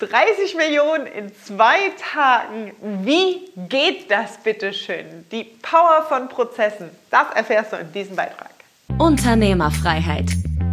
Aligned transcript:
30 0.00 0.56
Millionen 0.56 1.06
in 1.06 1.32
zwei 1.36 1.92
Tagen. 2.12 2.72
Wie 3.04 3.48
geht 3.68 4.10
das 4.10 4.38
bitte 4.42 4.72
schön? 4.72 5.24
Die 5.30 5.44
Power 5.44 6.04
von 6.08 6.28
Prozessen, 6.28 6.90
das 7.10 7.26
erfährst 7.34 7.72
du 7.72 7.76
in 7.76 7.92
diesem 7.92 8.16
Beitrag. 8.16 8.50
Unternehmerfreiheit. 8.98 10.30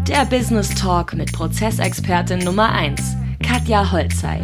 Der 0.07 0.25
Business 0.25 0.73
Talk 0.73 1.13
mit 1.13 1.31
Prozessexpertin 1.33 2.39
Nummer 2.39 2.71
1, 2.71 2.99
Katja 3.47 3.91
Holzei. 3.91 4.41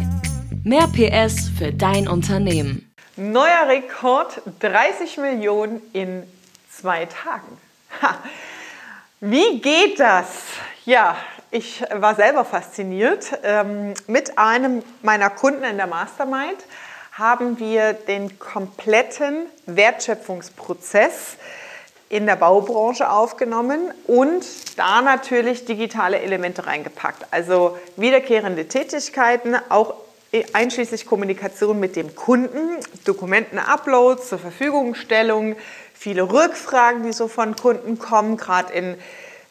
Mehr 0.62 0.86
PS 0.86 1.48
für 1.58 1.72
dein 1.72 2.06
Unternehmen. 2.06 2.88
Neuer 3.16 3.66
Rekord, 3.66 4.40
30 4.60 5.18
Millionen 5.18 5.82
in 5.92 6.22
zwei 6.70 7.06
Tagen. 7.06 7.58
Ha. 8.00 8.18
Wie 9.20 9.60
geht 9.60 9.98
das? 9.98 10.44
Ja, 10.84 11.16
ich 11.50 11.82
war 11.94 12.14
selber 12.14 12.44
fasziniert. 12.44 13.38
Ähm, 13.42 13.94
mit 14.06 14.38
einem 14.38 14.82
meiner 15.02 15.30
Kunden 15.30 15.64
in 15.64 15.76
der 15.76 15.86
Mastermind 15.86 16.58
haben 17.12 17.58
wir 17.58 17.94
den 17.94 18.38
kompletten 18.38 19.46
Wertschöpfungsprozess 19.66 21.36
in 22.10 22.26
der 22.26 22.36
Baubranche 22.36 23.10
aufgenommen 23.10 23.92
und 24.06 24.44
da 24.78 25.02
natürlich 25.02 25.64
digitale 25.64 26.20
Elemente 26.20 26.66
reingepackt. 26.66 27.26
Also 27.30 27.76
wiederkehrende 27.96 28.66
Tätigkeiten, 28.66 29.56
auch 29.68 29.94
einschließlich 30.52 31.06
Kommunikation 31.06 31.80
mit 31.80 31.96
dem 31.96 32.14
Kunden, 32.14 32.78
Dokumentenuploads 33.04 34.28
zur 34.28 34.38
Verfügungstellung, 34.38 35.56
viele 35.92 36.30
Rückfragen, 36.30 37.02
die 37.02 37.12
so 37.12 37.28
von 37.28 37.56
Kunden 37.56 37.98
kommen, 37.98 38.36
gerade 38.36 38.72
in 38.72 38.96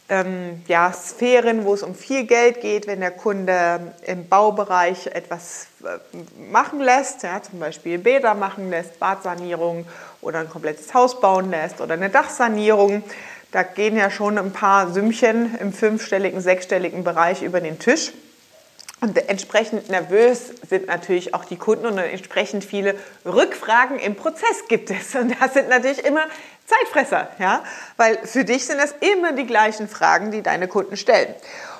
ähm, 0.09 0.63
ja, 0.67 0.93
Sphären, 0.93 1.65
wo 1.65 1.73
es 1.73 1.83
um 1.83 1.93
viel 1.93 2.25
Geld 2.25 2.61
geht, 2.61 2.87
wenn 2.87 3.01
der 3.01 3.11
Kunde 3.11 3.93
im 4.05 4.27
Baubereich 4.27 5.07
etwas 5.07 5.67
äh, 5.83 6.17
machen 6.51 6.79
lässt, 6.79 7.23
ja, 7.23 7.41
zum 7.41 7.59
Beispiel 7.59 7.97
Bäder 7.97 8.33
machen 8.33 8.69
lässt, 8.69 8.99
Badsanierung 8.99 9.85
oder 10.21 10.39
ein 10.39 10.49
komplettes 10.49 10.93
Haus 10.93 11.19
bauen 11.19 11.49
lässt 11.51 11.81
oder 11.81 11.95
eine 11.95 12.09
Dachsanierung. 12.09 13.03
Da 13.51 13.63
gehen 13.63 13.97
ja 13.97 14.09
schon 14.09 14.37
ein 14.37 14.51
paar 14.51 14.91
Sümmchen 14.93 15.57
im 15.59 15.73
fünfstelligen, 15.73 16.41
sechsstelligen 16.41 17.03
Bereich 17.03 17.41
über 17.43 17.59
den 17.59 17.79
Tisch. 17.79 18.11
Und 18.99 19.15
entsprechend 19.29 19.89
nervös 19.89 20.53
sind 20.67 20.87
natürlich 20.87 21.35
auch 21.35 21.45
die 21.45 21.57
Kunden 21.57 21.85
und 21.85 21.97
entsprechend 21.99 22.63
viele 22.63 22.95
Rückfragen 23.25 23.99
im 23.99 24.15
Prozess 24.15 24.67
gibt 24.67 24.89
es. 24.89 25.13
Und 25.13 25.35
das 25.39 25.53
sind 25.53 25.69
natürlich 25.69 26.03
immer 26.03 26.25
Zeitfresser, 26.65 27.29
ja, 27.37 27.63
weil 27.95 28.17
für 28.25 28.43
dich 28.43 28.65
sind 28.65 28.79
das 28.79 28.95
immer 28.99 29.33
die 29.33 29.45
gleichen 29.45 29.87
Fragen, 29.87 30.31
die 30.31 30.41
deine 30.41 30.67
Kunden 30.67 30.97
stellen. 30.97 31.33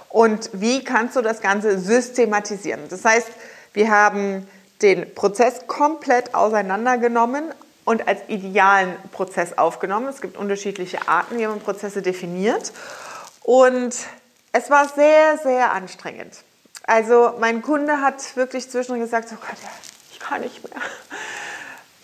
Und 0.09 0.49
wie 0.53 0.83
kannst 0.83 1.15
du 1.15 1.21
das 1.21 1.41
Ganze 1.41 1.79
systematisieren? 1.79 2.81
Das 2.89 3.03
heißt, 3.03 3.29
wir 3.73 3.91
haben 3.91 4.47
den 4.81 5.13
Prozess 5.13 5.67
komplett 5.67 6.35
auseinandergenommen 6.35 7.51
und 7.83 8.07
als 8.07 8.21
idealen 8.27 8.95
Prozess 9.11 9.57
aufgenommen. 9.57 10.07
Es 10.07 10.21
gibt 10.21 10.37
unterschiedliche 10.37 11.07
Arten, 11.07 11.37
wie 11.37 11.47
man 11.47 11.59
Prozesse 11.59 12.01
definiert. 12.01 12.71
Und 13.41 13.95
es 14.51 14.69
war 14.69 14.87
sehr, 14.89 15.37
sehr 15.39 15.71
anstrengend. 15.71 16.33
Also 16.87 17.33
mein 17.37 17.61
Kunde 17.61 18.01
hat 18.01 18.35
wirklich 18.37 18.71
zwischendurch 18.71 19.03
gesagt, 19.03 19.29
oh 19.33 19.37
Gott, 19.39 19.57
ich 20.11 20.19
kann 20.19 20.41
nicht 20.41 20.63
mehr. 20.63 20.81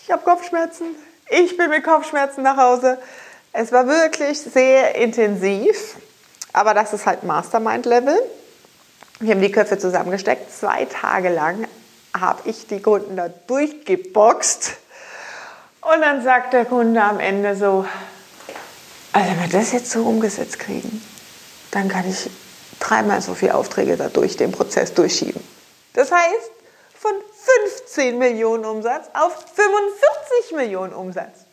Ich 0.03 0.11
habe 0.11 0.23
Kopfschmerzen. 0.23 0.87
Ich 1.29 1.55
bin 1.55 1.69
mit 1.69 1.85
Kopfschmerzen 1.85 2.43
nach 2.43 2.57
Hause. 2.57 2.99
Es 3.53 3.71
war 3.71 3.87
wirklich 3.87 4.41
sehr 4.41 4.95
intensiv, 4.95 5.95
aber 6.51 6.73
das 6.73 6.91
ist 6.91 7.05
halt 7.05 7.23
Mastermind-Level. 7.23 8.19
Wir 9.19 9.33
haben 9.33 9.41
die 9.41 9.51
Köpfe 9.51 9.77
zusammengesteckt. 9.77 10.51
Zwei 10.51 10.83
Tage 10.85 11.29
lang 11.29 11.65
habe 12.19 12.49
ich 12.49 12.67
die 12.67 12.81
Kunden 12.81 13.15
da 13.15 13.29
durchgeboxt. 13.29 14.73
Und 15.79 16.01
dann 16.01 16.23
sagt 16.23 16.51
der 16.51 16.65
Kunde 16.65 17.01
am 17.01 17.21
Ende 17.21 17.55
so, 17.55 17.85
also 19.13 19.29
wenn 19.29 19.39
wir 19.39 19.59
das 19.59 19.71
jetzt 19.71 19.91
so 19.91 20.03
umgesetzt 20.03 20.59
kriegen, 20.59 21.01
dann 21.71 21.87
kann 21.87 22.09
ich 22.09 22.29
dreimal 22.83 23.21
so 23.21 23.33
viele 23.33 23.55
Aufträge 23.55 23.97
da 23.97 24.09
durch 24.09 24.37
den 24.37 24.51
Prozess 24.51 24.93
durchschieben. 24.93 25.41
Das 25.93 26.11
heißt, 26.11 26.51
von 26.93 27.11
15 27.87 28.17
Millionen 28.17 28.65
Umsatz 28.65 29.07
auf 29.13 29.33
45 29.55 30.55
Millionen 30.55 30.93
Umsatz. 30.93 31.45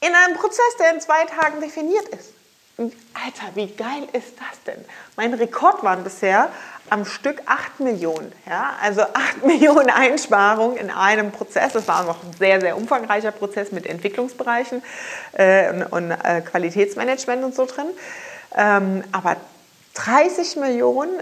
In 0.00 0.14
einem 0.14 0.36
Prozess, 0.36 0.76
der 0.78 0.94
in 0.94 1.00
zwei 1.00 1.24
Tagen 1.24 1.60
definiert 1.60 2.08
ist. 2.08 2.32
Alter, 2.78 3.54
wie 3.54 3.68
geil 3.68 4.06
ist 4.12 4.34
das 4.38 4.62
denn? 4.66 4.84
Mein 5.16 5.32
Rekord 5.32 5.82
waren 5.82 6.04
bisher 6.04 6.50
am 6.90 7.06
Stück 7.06 7.40
8 7.46 7.80
Millionen. 7.80 8.30
Ja? 8.46 8.74
Also 8.82 9.00
8 9.00 9.42
Millionen 9.46 9.88
Einsparungen 9.88 10.76
in 10.76 10.90
einem 10.90 11.32
Prozess. 11.32 11.72
Das 11.72 11.88
war 11.88 12.04
noch 12.04 12.22
ein 12.22 12.34
sehr, 12.38 12.60
sehr 12.60 12.76
umfangreicher 12.76 13.32
Prozess 13.32 13.72
mit 13.72 13.86
Entwicklungsbereichen 13.86 14.82
äh, 15.32 15.70
und, 15.70 15.84
und 15.84 16.10
äh, 16.10 16.42
Qualitätsmanagement 16.42 17.44
und 17.44 17.54
so 17.54 17.64
drin. 17.64 17.86
Ähm, 18.54 19.04
aber 19.10 19.36
30 19.96 20.56
Millionen 20.56 21.12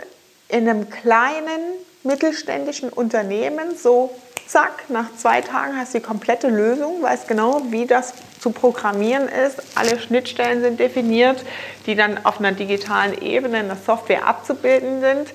in 0.49 0.69
einem 0.69 0.91
kleinen 0.91 1.61
mittelständischen 2.03 2.91
Unternehmen, 2.91 3.77
so 3.77 4.15
zack, 4.47 4.85
nach 4.89 5.15
zwei 5.17 5.41
Tagen 5.41 5.77
hast 5.77 5.95
du 5.95 5.99
die 5.99 6.05
komplette 6.05 6.49
Lösung, 6.49 7.03
weißt 7.03 7.27
genau, 7.29 7.63
wie 7.71 7.87
das 7.87 8.13
zu 8.39 8.51
programmieren 8.51 9.29
ist. 9.29 9.63
Alle 9.75 9.99
Schnittstellen 9.99 10.61
sind 10.61 10.79
definiert, 10.79 11.43
die 11.87 11.95
dann 11.95 12.25
auf 12.27 12.41
einer 12.41 12.53
digitalen 12.53 13.21
Ebene 13.23 13.61
in 13.61 13.69
der 13.69 13.77
Software 13.77 14.27
abzubilden 14.27 15.01
sind. 15.01 15.31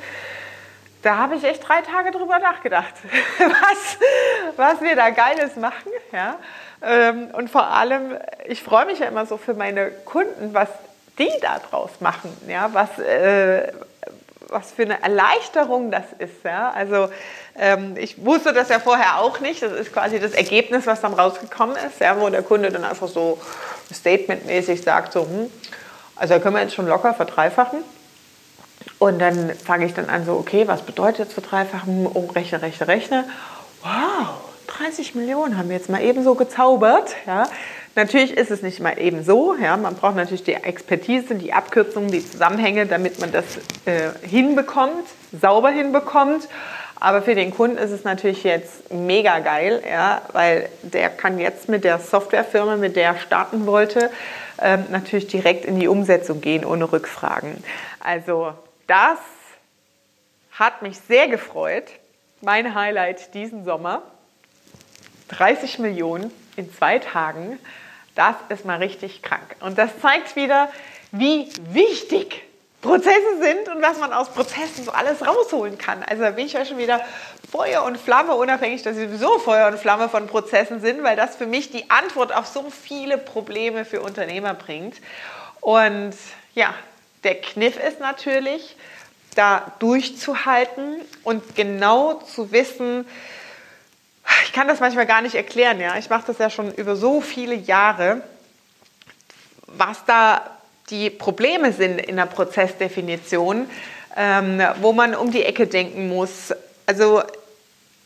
Da 1.01 1.17
habe 1.17 1.35
ich 1.35 1.43
echt 1.43 1.67
drei 1.67 1.81
Tage 1.81 2.11
drüber 2.11 2.39
nachgedacht, 2.39 2.93
was, 3.39 3.97
was 4.57 4.81
wir 4.81 4.95
da 4.95 5.09
Geiles 5.09 5.55
machen. 5.55 5.91
Ja? 6.11 6.37
Ähm, 6.81 7.29
und 7.33 7.49
vor 7.49 7.67
allem, 7.67 8.17
ich 8.45 8.61
freue 8.61 8.85
mich 8.85 8.99
ja 8.99 9.07
immer 9.07 9.25
so 9.25 9.37
für 9.37 9.53
meine 9.53 9.91
Kunden, 10.05 10.53
was 10.53 10.69
die 11.19 11.31
daraus 11.41 11.91
machen, 11.99 12.35
ja, 12.47 12.73
was, 12.73 12.97
äh, 12.99 13.71
was 14.47 14.71
für 14.71 14.83
eine 14.83 15.01
Erleichterung 15.01 15.91
das 15.91 16.05
ist. 16.17 16.43
Ja? 16.43 16.71
Also 16.71 17.09
ähm, 17.57 17.95
ich 17.97 18.23
wusste 18.23 18.53
das 18.53 18.69
ja 18.69 18.79
vorher 18.79 19.19
auch 19.19 19.39
nicht. 19.39 19.61
Das 19.61 19.73
ist 19.73 19.93
quasi 19.93 20.19
das 20.19 20.31
Ergebnis, 20.31 20.87
was 20.87 21.01
dann 21.01 21.13
rausgekommen 21.13 21.75
ist, 21.75 21.99
ja, 21.99 22.19
wo 22.19 22.29
der 22.29 22.43
Kunde 22.43 22.71
dann 22.71 22.83
einfach 22.83 23.07
so 23.07 23.39
statementmäßig 23.93 24.81
sagt, 24.81 25.13
so, 25.13 25.21
hm, 25.21 25.51
also 26.15 26.39
können 26.39 26.55
wir 26.55 26.61
jetzt 26.61 26.75
schon 26.75 26.87
locker 26.87 27.13
verdreifachen. 27.13 27.83
Und 28.97 29.19
dann 29.19 29.51
fange 29.51 29.85
ich 29.85 29.93
dann 29.93 30.09
an 30.09 30.25
so, 30.25 30.33
okay, 30.33 30.67
was 30.67 30.81
bedeutet 30.81 31.19
jetzt 31.19 31.33
verdreifachen? 31.33 32.07
Oh, 32.13 32.27
rechne, 32.33 32.61
rechne, 32.61 32.87
rechne. 32.87 33.25
Wow, 33.81 34.35
30 34.67 35.15
Millionen 35.15 35.57
haben 35.57 35.69
wir 35.69 35.77
jetzt 35.77 35.89
mal 35.89 36.01
ebenso 36.01 36.35
gezaubert. 36.35 37.15
Ja. 37.25 37.47
Natürlich 37.99 38.31
ist 38.31 38.49
es 38.49 38.61
nicht 38.61 38.79
mal 38.79 38.97
eben 38.97 39.25
so. 39.25 39.55
Ja. 39.61 39.75
Man 39.75 39.93
braucht 39.95 40.15
natürlich 40.15 40.45
die 40.45 40.53
Expertise, 40.53 41.35
die 41.35 41.51
Abkürzungen, 41.51 42.09
die 42.09 42.25
Zusammenhänge, 42.25 42.85
damit 42.85 43.19
man 43.19 43.33
das 43.33 43.57
äh, 43.83 44.11
hinbekommt, 44.25 45.05
sauber 45.33 45.69
hinbekommt. 45.69 46.47
Aber 47.01 47.21
für 47.21 47.35
den 47.35 47.51
Kunden 47.51 47.77
ist 47.77 47.91
es 47.91 48.05
natürlich 48.05 48.45
jetzt 48.45 48.93
mega 48.93 49.39
geil, 49.39 49.83
ja, 49.85 50.21
weil 50.31 50.69
der 50.81 51.09
kann 51.09 51.39
jetzt 51.39 51.67
mit 51.67 51.83
der 51.83 51.99
Softwarefirma, 51.99 52.77
mit 52.77 52.95
der 52.95 53.03
er 53.03 53.17
starten 53.17 53.65
wollte, 53.65 54.09
ähm, 54.61 54.85
natürlich 54.91 55.27
direkt 55.27 55.65
in 55.65 55.77
die 55.77 55.89
Umsetzung 55.89 56.39
gehen 56.39 56.63
ohne 56.63 56.89
Rückfragen. 56.89 57.61
Also 57.99 58.53
das 58.87 59.19
hat 60.51 60.81
mich 60.81 60.97
sehr 60.99 61.27
gefreut. 61.27 61.85
Mein 62.39 62.75
Highlight 62.75 63.33
diesen 63.33 63.65
Sommer. 63.65 64.03
30 65.27 65.79
Millionen 65.79 66.31
in 66.55 66.73
zwei 66.73 66.99
Tagen. 66.99 67.59
Das 68.19 68.35
ist 68.49 68.65
mal 68.65 68.79
richtig 68.79 69.21
krank. 69.21 69.55
Und 69.61 69.77
das 69.77 69.91
zeigt 70.01 70.35
wieder, 70.35 70.67
wie 71.13 71.47
wichtig 71.71 72.43
Prozesse 72.81 73.39
sind 73.39 73.69
und 73.73 73.81
was 73.81 73.97
man 73.97 74.11
aus 74.11 74.27
Prozessen 74.33 74.83
so 74.83 74.91
alles 74.91 75.25
rausholen 75.25 75.77
kann. 75.77 76.03
Also 76.03 76.23
da 76.23 76.31
bin 76.31 76.45
ich 76.45 76.51
ja 76.51 76.65
schon 76.65 76.79
wieder 76.79 76.99
Feuer 77.49 77.81
und 77.83 77.97
Flamme, 77.97 78.35
unabhängig, 78.35 78.83
dass 78.83 78.97
sie 78.97 79.05
sowieso 79.05 79.39
Feuer 79.39 79.69
und 79.69 79.79
Flamme 79.79 80.09
von 80.09 80.27
Prozessen 80.27 80.81
sind, 80.81 81.01
weil 81.01 81.15
das 81.15 81.37
für 81.37 81.45
mich 81.45 81.71
die 81.71 81.89
Antwort 81.89 82.35
auf 82.35 82.45
so 82.45 82.69
viele 82.69 83.17
Probleme 83.17 83.85
für 83.85 84.01
Unternehmer 84.01 84.53
bringt. 84.53 84.97
Und 85.61 86.13
ja, 86.55 86.73
der 87.23 87.39
Kniff 87.39 87.81
ist 87.81 88.01
natürlich, 88.01 88.75
da 89.35 89.71
durchzuhalten 89.79 90.99
und 91.23 91.55
genau 91.55 92.15
zu 92.15 92.51
wissen, 92.51 93.05
ich 94.45 94.53
kann 94.53 94.67
das 94.67 94.79
manchmal 94.79 95.05
gar 95.05 95.21
nicht 95.21 95.35
erklären, 95.35 95.79
ja. 95.79 95.97
Ich 95.97 96.09
mache 96.09 96.23
das 96.27 96.37
ja 96.37 96.49
schon 96.49 96.73
über 96.73 96.95
so 96.95 97.21
viele 97.21 97.55
Jahre, 97.55 98.21
was 99.67 100.05
da 100.05 100.41
die 100.89 101.09
Probleme 101.09 101.71
sind 101.71 101.99
in 101.99 102.15
der 102.15 102.25
Prozessdefinition, 102.25 103.69
ähm, 104.15 104.61
wo 104.81 104.91
man 104.91 105.15
um 105.15 105.31
die 105.31 105.43
Ecke 105.43 105.67
denken 105.67 106.07
muss. 106.07 106.53
Also 106.85 107.21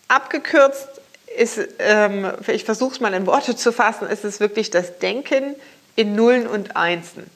abgekürzt 0.07 0.89
ist, 1.37 1.59
ähm, 1.79 2.31
ich 2.47 2.65
versuche 2.65 2.93
es 2.93 2.99
mal 2.99 3.13
in 3.13 3.25
Worte 3.25 3.55
zu 3.55 3.71
fassen, 3.71 4.07
ist 4.07 4.23
es 4.23 4.39
wirklich 4.39 4.69
das 4.69 4.99
Denken 4.99 5.55
in 5.95 6.15
Nullen 6.15 6.47
und 6.47 6.75
Einsen. 6.75 7.29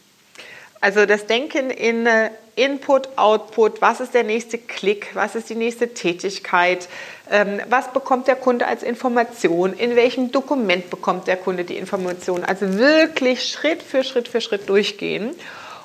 Also 0.80 1.06
das 1.06 1.26
Denken 1.26 1.70
in 1.70 2.06
äh, 2.06 2.30
Input, 2.56 3.18
Output, 3.18 3.82
was 3.82 4.00
ist 4.00 4.14
der 4.14 4.24
nächste 4.24 4.58
Klick, 4.58 5.12
was 5.14 5.36
ist 5.36 5.50
die 5.50 5.56
nächste 5.56 5.94
Tätigkeit, 5.94 6.88
ähm, 7.30 7.62
was 7.70 7.94
bekommt 7.94 8.28
der 8.28 8.36
Kunde 8.36 8.68
als 8.68 8.84
Information, 8.84 9.74
in 9.74 9.96
welchem 9.96 10.32
Dokument 10.32 10.90
bekommt 10.90 11.28
der 11.28 11.38
Kunde 11.38 11.66
die 11.66 11.78
Information. 11.78 12.44
Also 12.44 12.78
wirklich 12.78 13.46
Schritt 13.46 13.84
für 13.84 14.04
Schritt 14.04 14.28
für 14.28 14.42
Schritt 14.42 14.68
durchgehen 14.70 15.36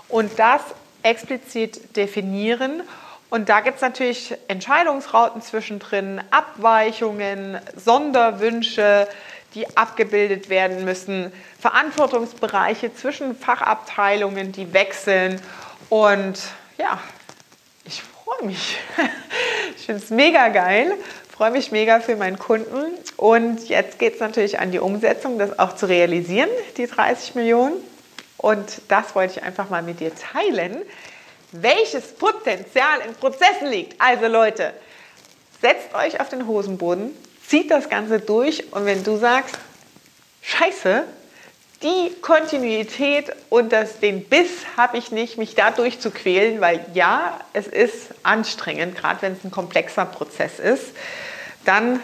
und 0.09 0.39
das 0.39 0.63
explizit 1.03 1.97
definieren. 1.97 2.83
Und 3.29 3.49
da 3.49 3.61
gibt 3.61 3.77
es 3.77 3.83
natürlich 3.83 4.35
Entscheidungsrauten 4.49 5.41
zwischendrin, 5.43 6.21
Abweichungen, 6.31 7.59
Sonderwünsche, 7.77 9.09
die 9.55 9.77
abgebildet 9.77 10.49
werden 10.49 10.85
müssen, 10.85 11.33
Verantwortungsbereiche 11.61 12.95
zwischen 12.95 13.37
Fachabteilungen, 13.37 14.53
die 14.53 14.73
wechseln. 14.73 15.41
Und 15.89 16.41
ja, 16.79 17.01
ich 17.85 18.03
freue 18.03 18.47
mich. 18.47 18.79
Ich 19.79 19.87
finde 19.87 20.01
es 20.05 20.11
mega 20.11 20.49
geil, 20.49 20.95
freue 21.29 21.51
mich 21.51 21.73
mega 21.73 21.99
für 21.99 22.15
meinen 22.15 22.39
Kunden. 22.39 22.93
Und 23.17 23.69
jetzt 23.69 23.99
geht 23.99 24.15
es 24.15 24.21
natürlich 24.21 24.61
an 24.61 24.71
die 24.71 24.79
Umsetzung, 24.79 25.41
das 25.41 25.59
auch 25.59 25.75
zu 25.75 25.87
realisieren, 25.87 26.49
die 26.77 26.87
30 26.87 27.35
Millionen. 27.35 27.75
Und 28.37 28.83
das 28.87 29.17
wollte 29.17 29.39
ich 29.39 29.43
einfach 29.43 29.71
mal 29.71 29.83
mit 29.83 29.99
dir 29.99 30.13
teilen, 30.15 30.83
welches 31.51 32.13
Potenzial 32.13 33.01
in 33.07 33.15
Prozessen 33.15 33.69
liegt. 33.71 34.01
Also 34.01 34.29
Leute, 34.29 34.73
setzt 35.61 35.95
euch 35.95 36.21
auf 36.21 36.29
den 36.29 36.47
Hosenboden, 36.47 37.11
zieht 37.47 37.71
das 37.71 37.89
Ganze 37.89 38.21
durch 38.21 38.73
und 38.73 38.87
wenn 38.87 39.05
du 39.05 39.17
sagst, 39.17 39.57
scheiße, 40.43 41.05
die 41.83 42.13
Kontinuität 42.21 43.33
und 43.51 43.73
das, 43.73 43.99
den 43.99 44.25
Biss 44.25 44.51
habe 44.77 44.99
ich 44.99 45.11
nicht, 45.11 45.37
mich 45.37 45.55
da 45.55 45.71
durchzuquälen, 45.71 46.61
weil 46.61 46.85
ja, 46.95 47.41
es 47.53 47.67
ist 47.67 48.15
anstrengend, 48.23 48.97
gerade 48.97 49.23
wenn 49.23 49.33
es 49.33 49.45
ein 49.45 49.51
komplexer 49.51 50.05
Prozess 50.05 50.59
ist, 50.59 50.93
dann 51.65 52.01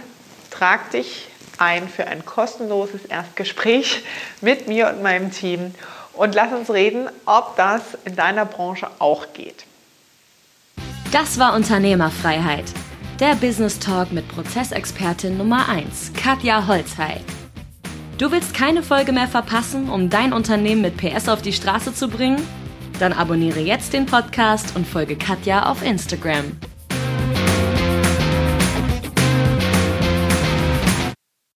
trag 0.50 0.90
dich 0.90 1.28
ein 1.58 1.88
für 1.88 2.06
ein 2.06 2.24
kostenloses 2.24 3.04
Erstgespräch 3.04 4.04
mit 4.40 4.68
mir 4.68 4.88
und 4.88 5.02
meinem 5.02 5.30
Team 5.30 5.74
und 6.12 6.34
lass 6.34 6.52
uns 6.52 6.70
reden, 6.70 7.08
ob 7.26 7.56
das 7.56 7.82
in 8.04 8.16
deiner 8.16 8.44
Branche 8.44 8.88
auch 8.98 9.32
geht. 9.32 9.64
Das 11.12 11.38
war 11.38 11.54
Unternehmerfreiheit. 11.54 12.66
Der 13.20 13.34
Business 13.34 13.80
Talk 13.80 14.12
mit 14.12 14.28
Prozessexpertin 14.28 15.36
Nummer 15.36 15.68
1, 15.68 16.12
Katja 16.14 16.68
Holzhey. 16.68 17.16
Du 18.16 18.30
willst 18.30 18.54
keine 18.54 18.84
Folge 18.84 19.10
mehr 19.10 19.26
verpassen, 19.26 19.88
um 19.88 20.08
dein 20.08 20.32
Unternehmen 20.32 20.82
mit 20.82 20.96
PS 20.96 21.28
auf 21.28 21.42
die 21.42 21.52
Straße 21.52 21.92
zu 21.92 22.06
bringen? 22.06 22.40
Dann 23.00 23.12
abonniere 23.12 23.58
jetzt 23.58 23.92
den 23.92 24.06
Podcast 24.06 24.76
und 24.76 24.86
folge 24.86 25.16
Katja 25.16 25.68
auf 25.68 25.82
Instagram. 25.82 26.52